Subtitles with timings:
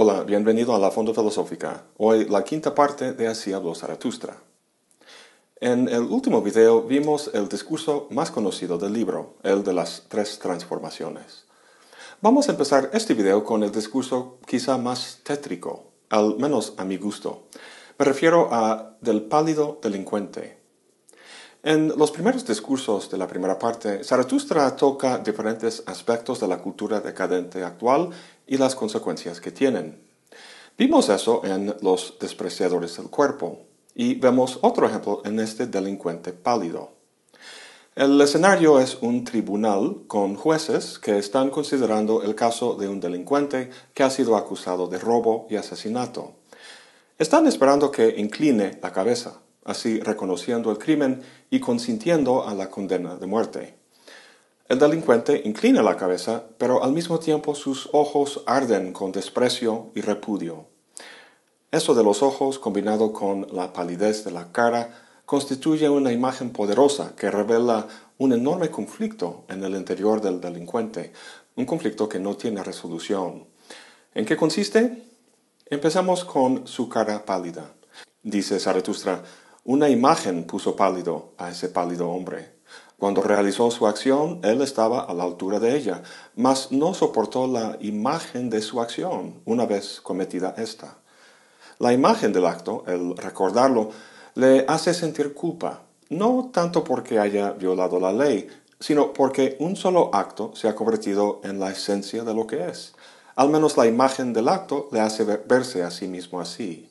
[0.00, 1.82] Hola, bienvenido a la Fondo Filosófica.
[1.96, 4.36] Hoy la quinta parte de Así habló Zaratustra.
[5.58, 10.38] En el último video vimos el discurso más conocido del libro, el de las tres
[10.38, 11.46] transformaciones.
[12.20, 16.96] Vamos a empezar este video con el discurso quizá más tétrico, al menos a mi
[16.96, 17.48] gusto.
[17.98, 20.57] Me refiero a del pálido delincuente.
[21.62, 27.00] En los primeros discursos de la primera parte, Zaratustra toca diferentes aspectos de la cultura
[27.00, 28.10] decadente actual
[28.46, 30.00] y las consecuencias que tienen.
[30.78, 33.58] Vimos eso en Los despreciadores del cuerpo,
[33.92, 36.92] y vemos otro ejemplo en este delincuente pálido.
[37.96, 43.70] El escenario es un tribunal con jueces que están considerando el caso de un delincuente
[43.92, 46.34] que ha sido acusado de robo y asesinato.
[47.18, 53.16] Están esperando que incline la cabeza, así reconociendo el crimen y consintiendo a la condena
[53.16, 53.74] de muerte.
[54.66, 60.00] El delincuente inclina la cabeza, pero al mismo tiempo sus ojos arden con desprecio y
[60.00, 60.66] repudio.
[61.70, 67.14] Eso de los ojos, combinado con la palidez de la cara, constituye una imagen poderosa
[67.14, 71.12] que revela un enorme conflicto en el interior del delincuente,
[71.56, 73.44] un conflicto que no tiene resolución.
[74.14, 75.02] ¿En qué consiste?
[75.66, 77.74] Empezamos con su cara pálida.
[78.22, 79.22] Dice Zaratustra,
[79.68, 82.54] una imagen puso pálido a ese pálido hombre.
[82.98, 86.02] Cuando realizó su acción, él estaba a la altura de ella,
[86.36, 90.96] mas no soportó la imagen de su acción una vez cometida esta.
[91.78, 93.90] La imagen del acto, el recordarlo,
[94.36, 98.48] le hace sentir culpa, no tanto porque haya violado la ley,
[98.80, 102.94] sino porque un solo acto se ha convertido en la esencia de lo que es.
[103.36, 106.88] Al menos la imagen del acto le hace verse a sí mismo así.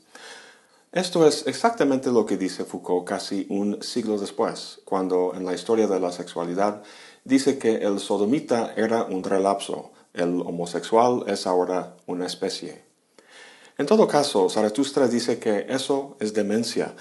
[0.98, 5.86] Esto es exactamente lo que dice Foucault casi un siglo después, cuando en la historia
[5.86, 6.82] de la sexualidad
[7.24, 12.84] dice que el sodomita era un relapso, el homosexual es ahora una especie.
[13.78, 16.96] En todo caso, Zaratustra dice que eso es demencia.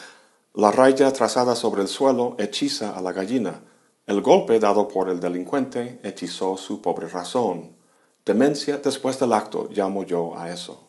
[0.52, 3.62] La raya trazada sobre el suelo hechiza a la gallina.
[4.06, 7.78] El golpe dado por el delincuente hechizó su pobre razón.
[8.26, 10.85] Demencia después del acto llamo yo a eso.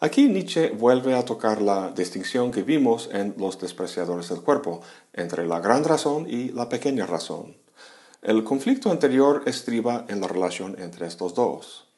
[0.00, 4.80] Aquí Nietzsche vuelve a tocar la distinción que vimos en Los despreciadores del cuerpo
[5.12, 7.56] entre la gran razón y la pequeña razón.
[8.22, 11.88] El conflicto anterior estriba en la relación entre estos dos.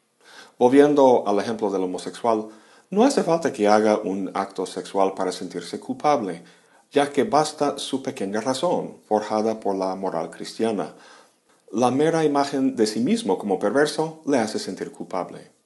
[0.58, 2.48] Volviendo al ejemplo del homosexual,
[2.88, 6.42] no hace falta que haga un acto sexual para sentirse culpable,
[6.90, 10.94] ya que basta su pequeña razón, forjada por la moral cristiana.
[11.70, 15.59] La mera imagen de sí mismo como perverso le hace sentir culpable.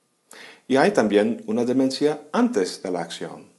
[0.66, 3.52] Y hay también una demencia antes de la acción.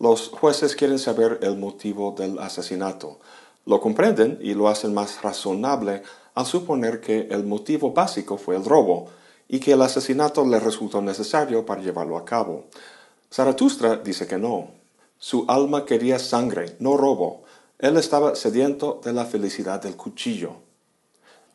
[0.00, 3.18] Los jueces quieren saber el motivo del asesinato.
[3.66, 6.02] Lo comprenden y lo hacen más razonable
[6.34, 9.08] al suponer que el motivo básico fue el robo
[9.48, 12.66] y que el asesinato le resultó necesario para llevarlo a cabo.
[13.32, 14.68] Zaratustra dice que no.
[15.18, 17.42] Su alma quería sangre, no robo.
[17.78, 20.56] Él estaba sediento de la felicidad del cuchillo.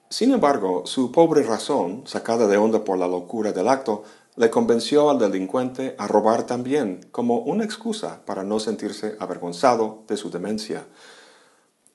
[0.09, 4.03] Sin embargo, su pobre razón, sacada de onda por la locura del acto,
[4.35, 10.17] le convenció al delincuente a robar también, como una excusa para no sentirse avergonzado de
[10.17, 10.85] su demencia.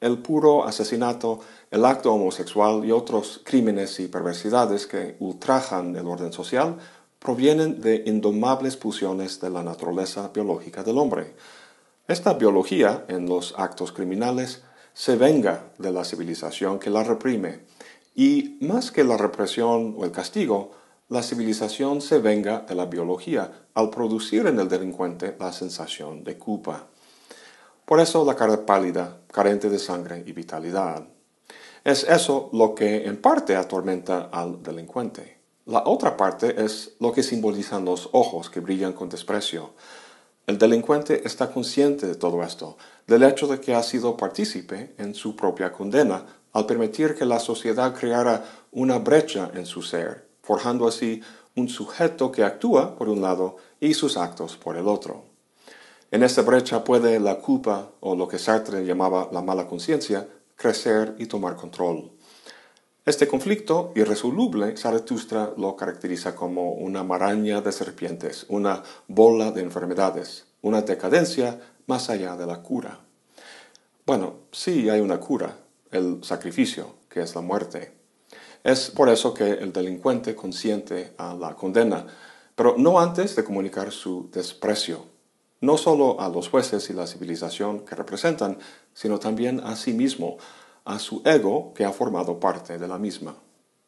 [0.00, 1.40] El puro asesinato,
[1.72, 6.76] el acto homosexual y otros crímenes y perversidades que ultrajan el orden social
[7.18, 11.34] provienen de indomables pulsiones de la naturaleza biológica del hombre.
[12.06, 14.62] Esta biología, en los actos criminales,
[14.94, 17.60] se venga de la civilización que la reprime,
[18.14, 20.72] y más que la represión o el castigo,
[21.10, 26.36] la civilización se venga de la biología al producir en el delincuente la sensación de
[26.36, 26.86] culpa.
[27.86, 31.06] Por eso la cara pálida, carente de sangre y vitalidad.
[31.82, 35.38] Es eso lo que en parte atormenta al delincuente.
[35.64, 39.70] La otra parte es lo que simbolizan los ojos que brillan con desprecio.
[40.46, 42.76] El delincuente está consciente de todo esto,
[43.06, 47.38] del hecho de que ha sido partícipe en su propia condena, al permitir que la
[47.38, 51.20] sociedad creara una brecha en su ser, forjando así
[51.56, 55.24] un sujeto que actúa por un lado y sus actos por el otro.
[56.10, 61.14] En esta brecha puede la culpa, o lo que Sartre llamaba la mala conciencia, crecer
[61.18, 62.10] y tomar control.
[63.04, 70.46] Este conflicto irresoluble, Zaratustra lo caracteriza como una maraña de serpientes, una bola de enfermedades,
[70.62, 73.00] una decadencia más allá de la cura.
[74.06, 75.58] Bueno, sí hay una cura,
[75.90, 77.97] el sacrificio, que es la muerte.
[78.68, 82.06] Es por eso que el delincuente consiente a la condena,
[82.54, 85.06] pero no antes de comunicar su desprecio,
[85.62, 88.58] no solo a los jueces y la civilización que representan,
[88.92, 90.36] sino también a sí mismo,
[90.84, 93.36] a su ego que ha formado parte de la misma.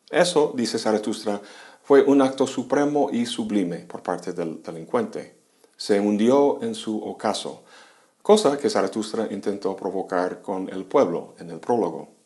[0.09, 1.43] Eso, dice Zaratustra,
[1.83, 5.35] fue un acto supremo y sublime por parte del delincuente.
[5.77, 7.65] Se hundió en su ocaso,
[8.23, 12.20] cosa que Zaratustra intentó provocar con el pueblo en el prólogo.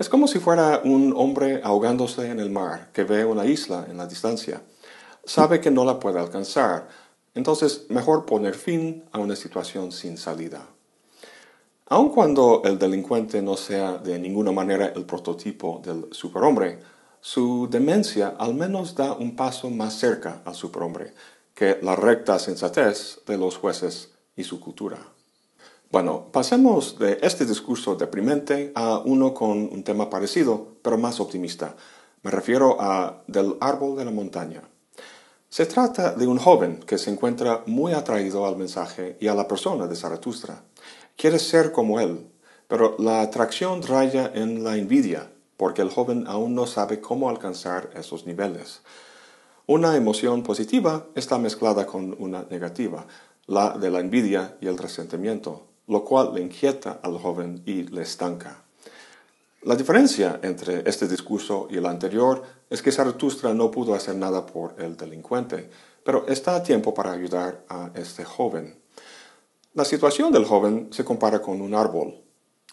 [0.00, 3.98] Es como si fuera un hombre ahogándose en el mar que ve una isla en
[3.98, 4.62] la distancia.
[5.24, 6.88] Sabe que no la puede alcanzar,
[7.34, 10.66] entonces mejor poner fin a una situación sin salida.
[11.84, 16.78] Aun cuando el delincuente no sea de ninguna manera el prototipo del superhombre,
[17.20, 21.12] su demencia al menos da un paso más cerca al superhombre
[21.52, 25.19] que la recta sensatez de los jueces y su cultura.
[25.90, 31.74] Bueno, pasemos de este discurso deprimente a uno con un tema parecido, pero más optimista.
[32.22, 34.62] Me refiero a del árbol de la montaña.
[35.48, 39.48] Se trata de un joven que se encuentra muy atraído al mensaje y a la
[39.48, 40.62] persona de Zaratustra.
[41.16, 42.24] Quiere ser como él,
[42.68, 47.90] pero la atracción raya en la envidia porque el joven aún no sabe cómo alcanzar
[47.96, 48.82] esos niveles.
[49.66, 53.06] Una emoción positiva está mezclada con una negativa,
[53.46, 58.02] la de la envidia y el resentimiento, lo cual le inquieta al joven y le
[58.02, 58.62] estanca.
[59.62, 64.46] La diferencia entre este discurso y el anterior es que Zaratustra no pudo hacer nada
[64.46, 65.68] por el delincuente,
[66.04, 68.78] pero está a tiempo para ayudar a este joven.
[69.74, 72.22] La situación del joven se compara con un árbol.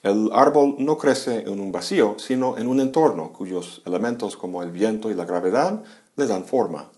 [0.03, 4.69] El árbol no crece en un vacío, sino en un entorno cuyos elementos como el
[4.69, 5.83] viento y la gravedad
[6.15, 6.91] le dan forma.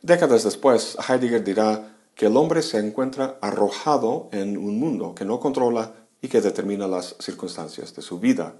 [0.00, 5.38] Décadas después, Heidegger dirá que el hombre se encuentra arrojado en un mundo que no
[5.38, 8.54] controla y que determina las circunstancias de su vida.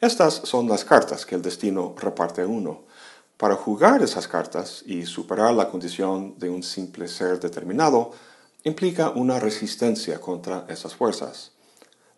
[0.00, 2.82] Estas son las cartas que el destino reparte a uno.
[3.36, 8.10] Para jugar esas cartas y superar la condición de un simple ser determinado,
[8.64, 11.52] implica una resistencia contra esas fuerzas.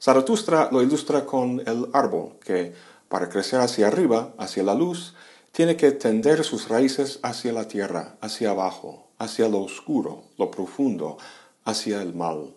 [0.01, 2.73] Zaratustra lo ilustra con el árbol, que,
[3.11, 5.15] para crecer hacia arriba, hacia la luz,
[5.53, 11.19] tiene que tender sus raíces hacia la tierra, hacia abajo, hacia lo oscuro, lo profundo,
[11.65, 12.55] hacia el mal.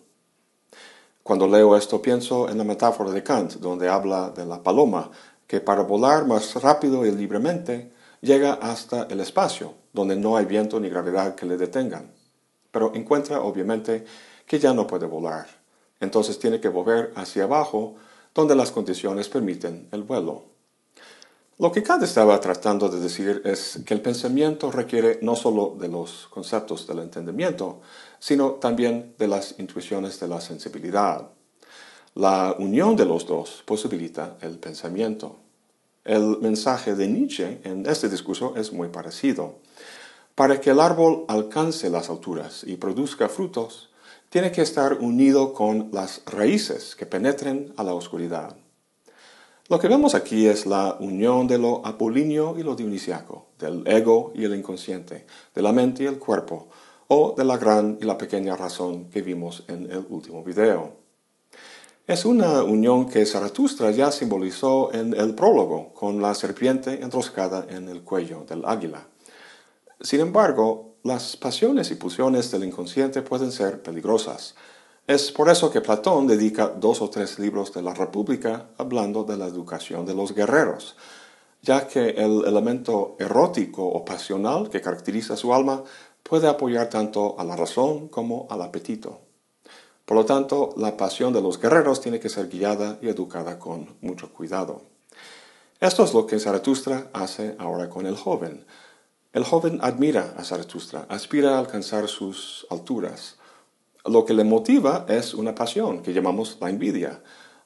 [1.22, 5.10] Cuando leo esto pienso en la metáfora de Kant, donde habla de la paloma,
[5.46, 10.80] que para volar más rápido y libremente llega hasta el espacio, donde no hay viento
[10.80, 12.12] ni gravedad que le detengan.
[12.70, 14.04] Pero encuentra obviamente
[14.46, 15.58] que ya no puede volar
[16.00, 17.96] entonces tiene que volver hacia abajo,
[18.34, 20.44] donde las condiciones permiten el vuelo.
[21.60, 25.88] Lo que Kant estaba tratando de decir es que el pensamiento requiere no solo de
[25.88, 27.80] los conceptos del entendimiento,
[28.20, 31.32] sino también de las intuiciones de la sensibilidad.
[32.14, 35.34] La unión de los dos posibilita el pensamiento.
[36.04, 39.56] El mensaje de Nietzsche en este discurso es muy parecido.
[40.36, 43.90] Para que el árbol alcance las alturas y produzca frutos,
[44.30, 48.56] tiene que estar unido con las raíces que penetren a la oscuridad.
[49.70, 54.32] Lo que vemos aquí es la unión de lo apolíneo y lo dionisiaco, del ego
[54.34, 56.68] y el inconsciente, de la mente y el cuerpo,
[57.08, 60.94] o de la gran y la pequeña razón que vimos en el último video.
[62.06, 67.90] Es una unión que Zaratustra ya simbolizó en el prólogo con la serpiente enroscada en
[67.90, 69.06] el cuello del águila.
[70.00, 74.54] Sin embargo, las pasiones y pulsiones del inconsciente pueden ser peligrosas.
[75.08, 79.38] Es por eso que Platón dedica dos o tres libros de la República hablando de
[79.38, 80.96] la educación de los guerreros,
[81.62, 85.82] ya que el elemento erótico o pasional que caracteriza su alma
[86.22, 89.22] puede apoyar tanto a la razón como al apetito.
[90.04, 93.96] Por lo tanto, la pasión de los guerreros tiene que ser guiada y educada con
[94.02, 94.82] mucho cuidado.
[95.80, 98.66] Esto es lo que Zaratustra hace ahora con el joven.
[99.32, 103.37] El joven admira a Zaratustra, aspira a alcanzar sus alturas.
[104.08, 107.20] Lo que le motiva es una pasión que llamamos la envidia,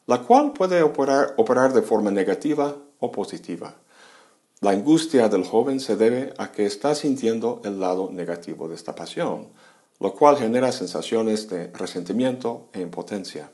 [0.06, 3.76] la cual puede operar, operar de forma negativa o positiva.
[4.60, 8.94] La angustia del joven se debe a que está sintiendo el lado negativo de esta
[8.96, 9.50] pasión,
[10.00, 13.52] lo cual genera sensaciones de resentimiento e impotencia.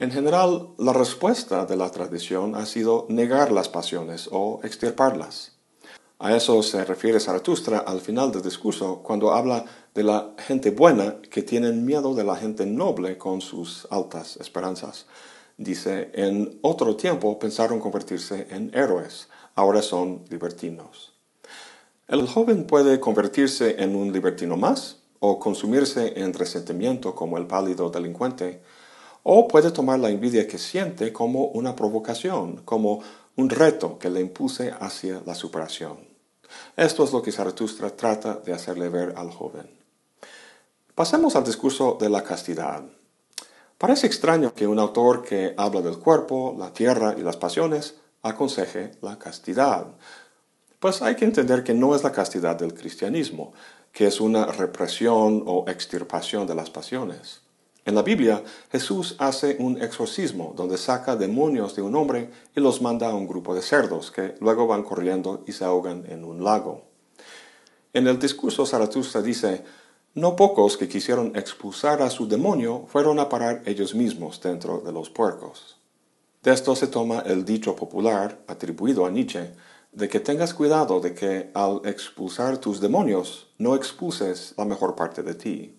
[0.00, 5.57] En general, la respuesta de la tradición ha sido negar las pasiones o extirparlas.
[6.20, 11.20] A eso se refiere Zaratustra al final del discurso cuando habla de la gente buena
[11.30, 15.06] que tienen miedo de la gente noble con sus altas esperanzas.
[15.56, 21.12] Dice, en otro tiempo pensaron convertirse en héroes, ahora son libertinos.
[22.08, 27.90] El joven puede convertirse en un libertino más o consumirse en resentimiento como el pálido
[27.90, 28.60] delincuente,
[29.22, 33.02] o puede tomar la envidia que siente como una provocación, como
[33.36, 36.07] un reto que le impulse hacia la superación.
[36.76, 39.68] Esto es lo que Zaratustra trata de hacerle ver al joven.
[40.94, 42.84] Pasemos al discurso de la castidad.
[43.78, 48.92] Parece extraño que un autor que habla del cuerpo, la tierra y las pasiones aconseje
[49.02, 49.86] la castidad.
[50.80, 53.52] pues hay que entender que no es la castidad del cristianismo,
[53.92, 57.40] que es una represión o extirpación de las pasiones.
[57.84, 62.82] En la Biblia, Jesús hace un exorcismo donde saca demonios de un hombre y los
[62.82, 66.44] manda a un grupo de cerdos que luego van corriendo y se ahogan en un
[66.44, 66.82] lago.
[67.94, 69.64] En el discurso Zaratustra dice,
[70.14, 74.92] no pocos que quisieron expulsar a su demonio fueron a parar ellos mismos dentro de
[74.92, 75.78] los puercos.
[76.42, 79.52] De esto se toma el dicho popular, atribuido a Nietzsche,
[79.92, 85.22] de que tengas cuidado de que al expulsar tus demonios no expulses la mejor parte
[85.22, 85.77] de ti.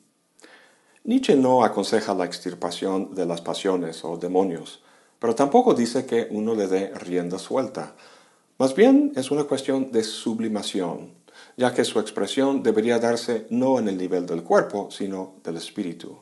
[1.06, 4.84] Nietzsche no aconseja la extirpación de las pasiones o demonios,
[5.18, 7.96] pero tampoco dice que uno le dé rienda suelta.
[8.58, 11.14] Más bien es una cuestión de sublimación,
[11.56, 16.18] ya que su expresión debería darse no en el nivel del cuerpo, sino del espíritu.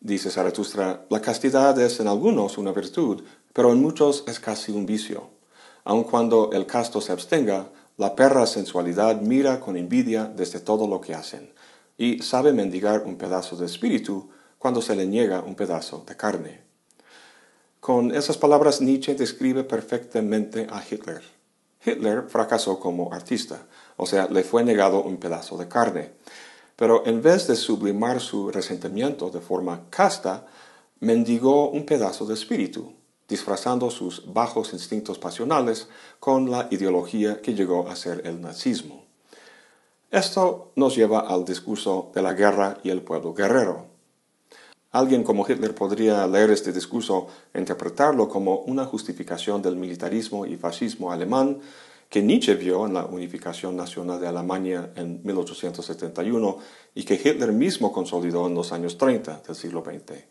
[0.00, 3.22] Dice Zaratustra, la castidad es en algunos una virtud,
[3.54, 5.30] pero en muchos es casi un vicio.
[5.84, 11.00] Aun cuando el casto se abstenga, la perra sensualidad mira con envidia desde todo lo
[11.00, 11.54] que hacen
[11.96, 16.62] y sabe mendigar un pedazo de espíritu cuando se le niega un pedazo de carne.
[17.80, 21.22] Con esas palabras Nietzsche describe perfectamente a Hitler.
[21.84, 26.12] Hitler fracasó como artista, o sea, le fue negado un pedazo de carne.
[26.76, 30.46] Pero en vez de sublimar su resentimiento de forma casta,
[31.00, 32.94] mendigó un pedazo de espíritu,
[33.28, 39.03] disfrazando sus bajos instintos pasionales con la ideología que llegó a ser el nazismo.
[40.14, 43.86] Esto nos lleva al discurso de la guerra y el pueblo guerrero.
[44.92, 50.56] Alguien como Hitler podría leer este discurso e interpretarlo como una justificación del militarismo y
[50.56, 51.58] fascismo alemán
[52.08, 56.58] que Nietzsche vio en la unificación nacional de Alemania en 1871
[56.94, 60.22] y que Hitler mismo consolidó en los años 30 del siglo XX.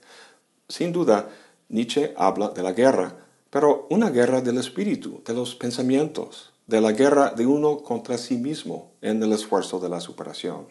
[0.70, 1.28] Sin duda,
[1.68, 3.18] Nietzsche habla de la guerra,
[3.50, 8.38] pero una guerra del espíritu, de los pensamientos, de la guerra de uno contra sí
[8.38, 10.68] mismo en el esfuerzo de la superación.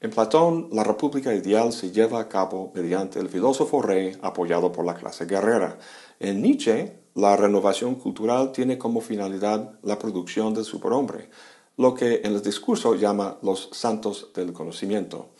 [0.00, 4.84] En Platón, la república ideal se lleva a cabo mediante el filósofo rey apoyado por
[4.84, 5.78] la clase guerrera.
[6.20, 11.30] En Nietzsche, la renovación cultural tiene como finalidad la producción del superhombre,
[11.78, 15.30] lo que en el discurso llama los santos del conocimiento.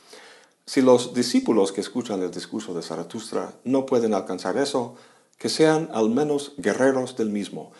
[0.65, 4.95] Si los discípulos que escuchan el discurso de Zaratustra no pueden alcanzar eso,
[5.38, 7.73] que sean al menos guerreros del mismo,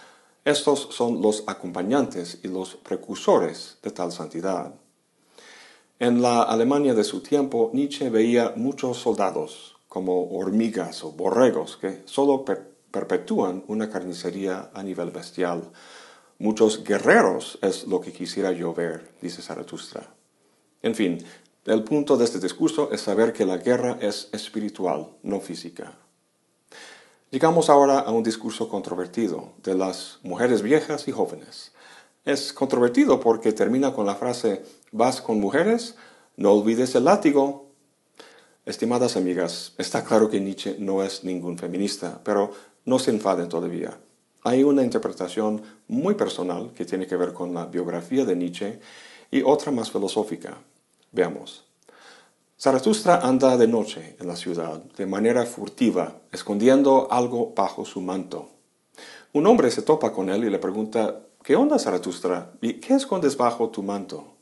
[0.47, 4.73] estos son los acompañantes y los precursores de tal santidad.
[5.99, 12.03] En la Alemania de su tiempo, Nietzsche veía muchos soldados como hormigas o borregos que
[12.05, 15.73] solo perpetúan una carnicería a nivel bestial.
[16.39, 20.15] Muchos guerreros es lo que quisiera yo ver, dice Zaratustra.
[20.81, 21.25] En fin,
[21.65, 25.99] el punto de este discurso es saber que la guerra es espiritual, no física.
[27.31, 31.73] Llegamos ahora a un discurso controvertido de las mujeres viejas y jóvenes.
[32.25, 35.97] Es controvertido porque termina con la frase, vas con mujeres,
[36.37, 37.67] no olvides el látigo.
[38.65, 42.53] Estimadas amigas, está claro que Nietzsche no es ningún feminista, pero
[42.85, 43.99] no se enfaden todavía.
[44.45, 48.79] Hay una interpretación muy personal que tiene que ver con la biografía de Nietzsche
[49.33, 50.59] y otra más filosófica.
[51.11, 51.66] Veamos.
[52.59, 58.49] Zaratustra anda de noche en la ciudad, de manera furtiva, escondiendo algo bajo su manto.
[59.35, 62.53] Un hombre se topa con él y le pregunta, ¿qué onda Zaratustra?
[62.63, 64.37] ¿Y qué escondes bajo tu manto?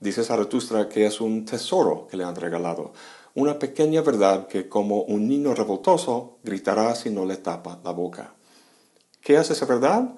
[0.00, 2.92] Dice Zaratustra que es un tesoro que le han regalado,
[3.36, 8.34] una pequeña verdad que como un niño revoltoso gritará si no le tapa la boca.
[9.20, 10.16] ¿Qué es esa verdad?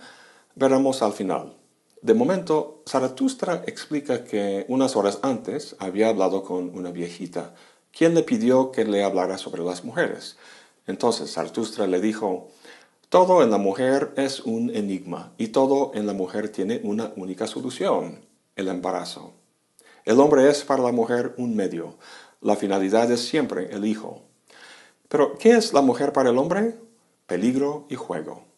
[0.54, 1.59] Veremos al final.
[2.02, 7.54] De momento, Zaratustra explica que unas horas antes había hablado con una viejita,
[7.92, 10.38] quien le pidió que le hablara sobre las mujeres.
[10.86, 12.48] Entonces Zaratustra le dijo,
[13.10, 17.46] todo en la mujer es un enigma y todo en la mujer tiene una única
[17.46, 18.24] solución,
[18.56, 19.34] el embarazo.
[20.06, 21.98] El hombre es para la mujer un medio,
[22.40, 24.22] la finalidad es siempre el hijo.
[25.10, 26.78] Pero, ¿qué es la mujer para el hombre?
[27.26, 28.49] Peligro y juego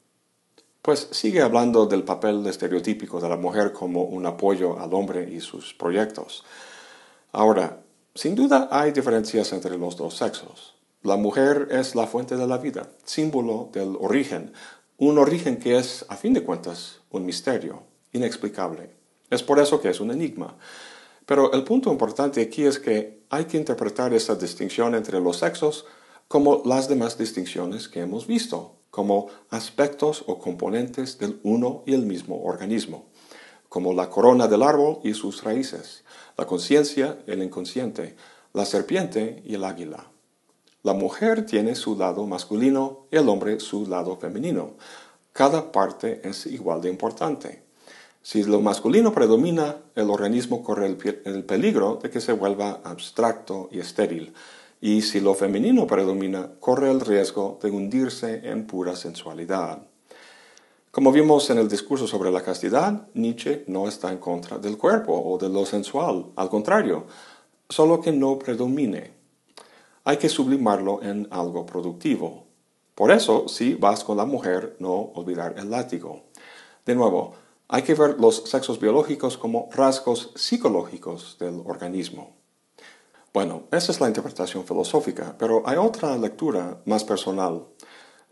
[0.83, 5.41] pues sigue hablando del papel estereotípico de la mujer como un apoyo al hombre y
[5.41, 6.45] sus proyectos.
[7.31, 7.83] Ahora,
[8.15, 10.75] sin duda hay diferencias entre los dos sexos.
[11.03, 14.53] La mujer es la fuente de la vida, símbolo del origen,
[14.99, 18.91] un origen que es, a fin de cuentas, un misterio, inexplicable.
[19.31, 20.57] Es por eso que es un enigma.
[21.27, 25.87] Pero el punto importante aquí es que hay que interpretar esa distinción entre los sexos
[26.29, 32.05] como las demás distinciones que hemos visto, como aspectos o componentes del uno y el
[32.05, 33.07] mismo organismo,
[33.71, 36.05] como la corona del árbol y sus raíces,
[36.37, 38.15] la conciencia, el inconsciente,
[38.53, 40.11] la serpiente y el águila.
[40.83, 44.75] La mujer tiene su lado masculino y el hombre su lado femenino.
[45.33, 47.63] Cada parte es igual de importante.
[48.21, 53.79] Si lo masculino predomina, el organismo corre el, peligro de que se vuelva abstracto y
[53.79, 54.35] estéril,
[54.83, 59.87] y si lo femenino predomina, corre el riesgo de hundirse en pura sensualidad.
[60.91, 65.15] Como vimos en el discurso sobre la castidad, Nietzsche no está en contra del cuerpo
[65.15, 67.07] o de lo sensual, al contrario,
[67.69, 69.13] solo que no predomine.
[70.03, 72.47] Hay que sublimarlo en algo productivo.
[72.97, 76.25] Por eso, si vas con la mujer, no olvidar el látigo.
[76.85, 77.35] De nuevo,
[77.69, 82.42] hay que ver los sexos biológicos como rasgos psicológicos del organismo.
[83.33, 87.65] Bueno, esa es la interpretación filosófica, pero hay otra lectura más personal.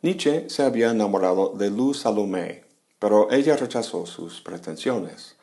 [0.02, 2.64] Nietzsche se había enamorado de Luz Salomé,
[2.98, 5.36] pero ella rechazó sus pretensiones.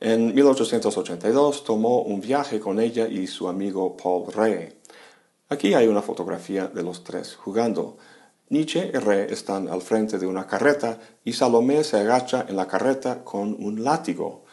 [0.00, 4.80] En 1882 tomó un viaje con ella y su amigo Paul Rey.
[5.48, 7.98] Aquí hay una fotografía de los tres jugando.
[8.48, 12.66] Nietzsche y Rey están al frente de una carreta y Salomé se agacha en la
[12.66, 14.44] carreta con un látigo.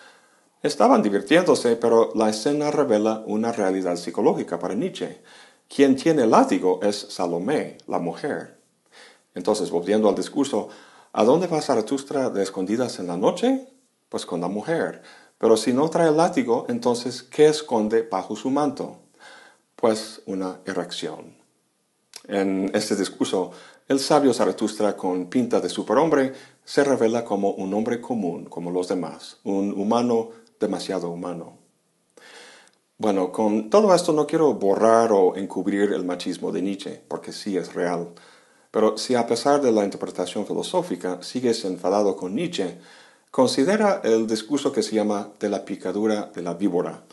[0.61, 5.21] Estaban divirtiéndose, pero la escena revela una realidad psicológica para Nietzsche.
[5.67, 8.59] Quien tiene el látigo es Salomé, la mujer.
[9.35, 10.69] Entonces, volviendo al discurso,
[11.13, 13.67] ¿a dónde va Zaratustra de escondidas en la noche?
[14.09, 15.01] Pues con la mujer.
[15.37, 18.99] Pero si no trae el látigo, entonces, ¿qué esconde bajo su manto?
[19.75, 21.35] Pues una erección.
[22.27, 23.51] En este discurso,
[23.87, 26.33] el sabio Zaratustra con pinta de superhombre
[26.63, 31.57] se revela como un hombre común, como los demás, un humano demasiado humano.
[32.97, 37.57] Bueno, con todo esto no quiero borrar o encubrir el machismo de Nietzsche, porque sí
[37.57, 38.13] es real.
[38.71, 42.77] Pero si a pesar de la interpretación filosófica sigues enfadado con Nietzsche,
[43.31, 47.03] considera el discurso que se llama De la picadura de la víbora.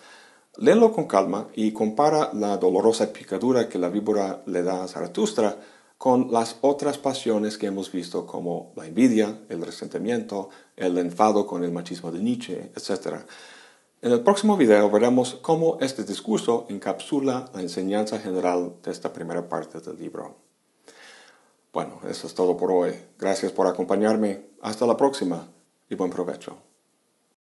[0.57, 5.57] Léelo con calma y compara la dolorosa picadura que la víbora le da a Zaratustra
[6.02, 11.62] con las otras pasiones que hemos visto como la envidia, el resentimiento, el enfado con
[11.62, 13.21] el machismo de Nietzsche, etc.
[14.00, 19.49] En el próximo video veremos cómo este discurso encapsula la enseñanza general de esta primera
[19.49, 20.34] parte del libro.
[21.73, 22.97] Bueno, eso es todo por hoy.
[23.17, 24.47] Gracias por acompañarme.
[24.60, 25.47] Hasta la próxima
[25.88, 26.72] y buen provecho.